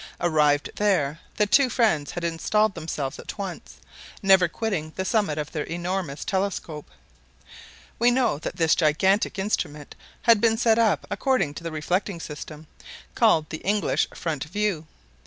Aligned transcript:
Arrived 0.19 0.71
there, 0.77 1.19
the 1.37 1.45
two 1.45 1.69
friends 1.69 2.13
had 2.13 2.23
installed 2.23 2.73
themselves 2.73 3.19
at 3.19 3.37
once, 3.37 3.75
never 4.23 4.47
quitting 4.47 4.91
the 4.95 5.05
summit 5.05 5.37
of 5.37 5.51
their 5.51 5.63
enormous 5.65 6.25
telescope. 6.25 6.89
We 7.99 8.09
know 8.09 8.39
that 8.39 8.55
this 8.55 8.73
gigantic 8.73 9.37
instrument 9.37 9.93
had 10.23 10.41
been 10.41 10.57
set 10.57 10.79
up 10.79 11.05
according 11.11 11.53
to 11.53 11.63
the 11.63 11.71
reflecting 11.71 12.19
system, 12.19 12.65
called 13.13 13.47
by 13.47 13.57
the 13.57 13.63
English 13.63 14.07
"front 14.11 14.45
view." 14.45 14.87